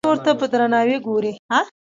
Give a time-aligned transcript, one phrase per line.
[0.03, 1.31] چې نړۍ ورته په درناوي ګوري.